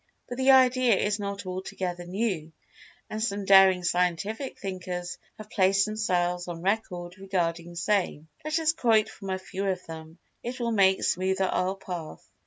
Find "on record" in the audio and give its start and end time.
6.47-7.19